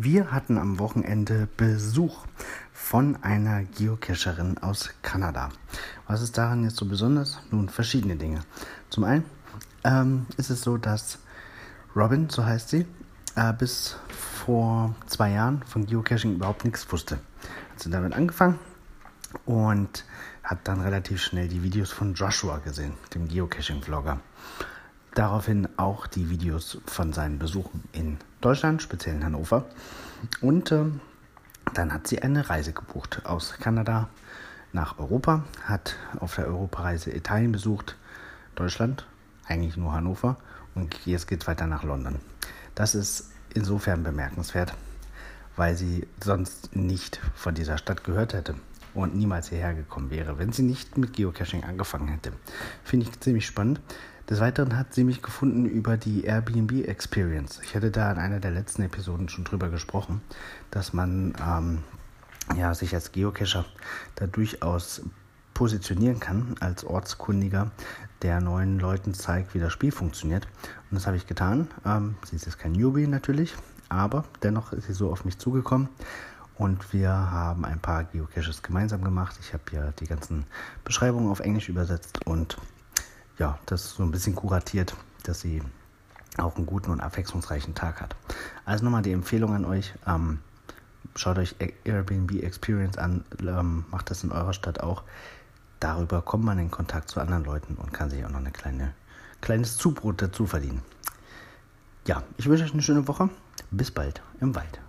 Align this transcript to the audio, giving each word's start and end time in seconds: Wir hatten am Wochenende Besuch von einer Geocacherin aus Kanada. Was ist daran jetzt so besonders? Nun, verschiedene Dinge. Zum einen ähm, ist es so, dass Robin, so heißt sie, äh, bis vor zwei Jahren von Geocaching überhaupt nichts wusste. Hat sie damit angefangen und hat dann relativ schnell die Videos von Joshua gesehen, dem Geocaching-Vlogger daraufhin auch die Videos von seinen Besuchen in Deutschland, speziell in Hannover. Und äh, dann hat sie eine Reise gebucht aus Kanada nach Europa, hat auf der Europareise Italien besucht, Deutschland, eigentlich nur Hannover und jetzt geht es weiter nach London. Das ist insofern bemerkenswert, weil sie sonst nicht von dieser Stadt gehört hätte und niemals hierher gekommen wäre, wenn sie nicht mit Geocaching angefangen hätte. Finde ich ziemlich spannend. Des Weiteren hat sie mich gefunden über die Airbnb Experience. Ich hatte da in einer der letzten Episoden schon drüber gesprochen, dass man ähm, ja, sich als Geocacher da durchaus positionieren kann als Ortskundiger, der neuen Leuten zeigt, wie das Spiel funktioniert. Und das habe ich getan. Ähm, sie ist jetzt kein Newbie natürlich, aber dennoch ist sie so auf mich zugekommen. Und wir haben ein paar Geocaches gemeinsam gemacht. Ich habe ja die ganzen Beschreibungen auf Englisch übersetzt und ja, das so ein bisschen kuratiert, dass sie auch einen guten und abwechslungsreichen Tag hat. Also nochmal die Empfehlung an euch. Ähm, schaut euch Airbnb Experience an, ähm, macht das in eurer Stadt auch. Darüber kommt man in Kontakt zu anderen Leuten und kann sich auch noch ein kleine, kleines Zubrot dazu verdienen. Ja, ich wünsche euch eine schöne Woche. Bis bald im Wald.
Wir 0.00 0.30
hatten 0.30 0.58
am 0.58 0.78
Wochenende 0.78 1.48
Besuch 1.56 2.24
von 2.72 3.16
einer 3.24 3.64
Geocacherin 3.64 4.56
aus 4.58 4.90
Kanada. 5.02 5.48
Was 6.06 6.22
ist 6.22 6.38
daran 6.38 6.62
jetzt 6.62 6.76
so 6.76 6.86
besonders? 6.86 7.40
Nun, 7.50 7.68
verschiedene 7.68 8.14
Dinge. 8.14 8.42
Zum 8.90 9.02
einen 9.02 9.24
ähm, 9.82 10.26
ist 10.36 10.50
es 10.50 10.60
so, 10.60 10.76
dass 10.76 11.18
Robin, 11.96 12.30
so 12.30 12.44
heißt 12.44 12.68
sie, 12.68 12.86
äh, 13.34 13.52
bis 13.52 13.96
vor 14.08 14.94
zwei 15.06 15.32
Jahren 15.32 15.64
von 15.64 15.84
Geocaching 15.84 16.36
überhaupt 16.36 16.64
nichts 16.64 16.86
wusste. 16.92 17.16
Hat 17.16 17.80
sie 17.80 17.90
damit 17.90 18.12
angefangen 18.12 18.60
und 19.46 20.04
hat 20.44 20.60
dann 20.62 20.80
relativ 20.80 21.20
schnell 21.20 21.48
die 21.48 21.64
Videos 21.64 21.90
von 21.90 22.14
Joshua 22.14 22.58
gesehen, 22.58 22.92
dem 23.16 23.26
Geocaching-Vlogger 23.26 24.20
daraufhin 25.18 25.68
auch 25.76 26.06
die 26.06 26.30
Videos 26.30 26.78
von 26.86 27.12
seinen 27.12 27.40
Besuchen 27.40 27.82
in 27.90 28.18
Deutschland, 28.40 28.82
speziell 28.82 29.16
in 29.16 29.24
Hannover. 29.24 29.64
Und 30.40 30.72
äh, 30.72 30.84
dann 31.74 31.92
hat 31.92 32.06
sie 32.06 32.22
eine 32.22 32.48
Reise 32.48 32.72
gebucht 32.72 33.22
aus 33.24 33.54
Kanada 33.60 34.08
nach 34.72 34.98
Europa, 34.98 35.44
hat 35.64 35.96
auf 36.20 36.36
der 36.36 36.46
Europareise 36.46 37.14
Italien 37.14 37.52
besucht, 37.52 37.96
Deutschland, 38.54 39.06
eigentlich 39.46 39.76
nur 39.76 39.92
Hannover 39.92 40.36
und 40.74 41.06
jetzt 41.06 41.26
geht 41.26 41.42
es 41.42 41.48
weiter 41.48 41.66
nach 41.66 41.82
London. 41.82 42.16
Das 42.74 42.94
ist 42.94 43.30
insofern 43.54 44.02
bemerkenswert, 44.02 44.74
weil 45.56 45.76
sie 45.76 46.06
sonst 46.22 46.76
nicht 46.76 47.20
von 47.34 47.54
dieser 47.54 47.78
Stadt 47.78 48.04
gehört 48.04 48.34
hätte 48.34 48.54
und 48.94 49.16
niemals 49.16 49.48
hierher 49.48 49.74
gekommen 49.74 50.10
wäre, 50.10 50.38
wenn 50.38 50.52
sie 50.52 50.62
nicht 50.62 50.98
mit 50.98 51.14
Geocaching 51.14 51.64
angefangen 51.64 52.08
hätte. 52.08 52.32
Finde 52.84 53.06
ich 53.06 53.20
ziemlich 53.20 53.46
spannend. 53.46 53.80
Des 54.28 54.40
Weiteren 54.40 54.76
hat 54.76 54.92
sie 54.92 55.04
mich 55.04 55.22
gefunden 55.22 55.64
über 55.64 55.96
die 55.96 56.24
Airbnb 56.24 56.86
Experience. 56.86 57.60
Ich 57.64 57.74
hatte 57.74 57.90
da 57.90 58.12
in 58.12 58.18
einer 58.18 58.40
der 58.40 58.50
letzten 58.50 58.82
Episoden 58.82 59.30
schon 59.30 59.44
drüber 59.44 59.70
gesprochen, 59.70 60.20
dass 60.70 60.92
man 60.92 61.32
ähm, 61.42 61.78
ja, 62.54 62.74
sich 62.74 62.94
als 62.94 63.12
Geocacher 63.12 63.64
da 64.16 64.26
durchaus 64.26 65.00
positionieren 65.54 66.20
kann 66.20 66.56
als 66.60 66.84
Ortskundiger, 66.84 67.70
der 68.20 68.42
neuen 68.42 68.78
Leuten 68.78 69.14
zeigt, 69.14 69.54
wie 69.54 69.60
das 69.60 69.72
Spiel 69.72 69.92
funktioniert. 69.92 70.46
Und 70.90 70.96
das 70.96 71.06
habe 71.06 71.16
ich 71.16 71.26
getan. 71.26 71.68
Ähm, 71.86 72.16
sie 72.24 72.36
ist 72.36 72.44
jetzt 72.44 72.58
kein 72.58 72.72
Newbie 72.72 73.06
natürlich, 73.06 73.54
aber 73.88 74.24
dennoch 74.42 74.74
ist 74.74 74.88
sie 74.88 74.92
so 74.92 75.10
auf 75.10 75.24
mich 75.24 75.38
zugekommen. 75.38 75.88
Und 76.58 76.92
wir 76.92 77.10
haben 77.10 77.64
ein 77.64 77.80
paar 77.80 78.04
Geocaches 78.04 78.62
gemeinsam 78.62 79.02
gemacht. 79.02 79.38
Ich 79.40 79.54
habe 79.54 79.62
ja 79.72 79.90
die 79.92 80.06
ganzen 80.06 80.44
Beschreibungen 80.84 81.30
auf 81.30 81.40
Englisch 81.40 81.70
übersetzt 81.70 82.26
und 82.26 82.58
ja, 83.38 83.58
das 83.66 83.94
so 83.94 84.02
ein 84.02 84.10
bisschen 84.10 84.34
kuratiert, 84.34 84.94
dass 85.22 85.40
sie 85.40 85.62
auch 86.36 86.56
einen 86.56 86.66
guten 86.66 86.90
und 86.90 87.00
abwechslungsreichen 87.00 87.74
Tag 87.74 88.00
hat. 88.00 88.16
Also 88.64 88.84
nochmal 88.84 89.02
die 89.02 89.12
Empfehlung 89.12 89.54
an 89.54 89.64
euch. 89.64 89.94
Ähm, 90.06 90.40
schaut 91.16 91.38
euch 91.38 91.56
Airbnb 91.84 92.42
Experience 92.42 92.98
an, 92.98 93.24
ähm, 93.40 93.84
macht 93.90 94.10
das 94.10 94.24
in 94.24 94.32
eurer 94.32 94.52
Stadt 94.52 94.80
auch. 94.80 95.02
Darüber 95.80 96.22
kommt 96.22 96.44
man 96.44 96.58
in 96.58 96.70
Kontakt 96.70 97.08
zu 97.08 97.20
anderen 97.20 97.44
Leuten 97.44 97.74
und 97.76 97.92
kann 97.92 98.10
sich 98.10 98.24
auch 98.24 98.30
noch 98.30 98.44
ein 98.44 98.52
kleine, 98.52 98.94
kleines 99.40 99.76
Zubrot 99.76 100.20
dazu 100.20 100.46
verdienen. 100.46 100.82
Ja, 102.06 102.22
ich 102.36 102.48
wünsche 102.48 102.64
euch 102.64 102.72
eine 102.72 102.82
schöne 102.82 103.06
Woche. 103.06 103.28
Bis 103.70 103.90
bald 103.90 104.22
im 104.40 104.54
Wald. 104.54 104.80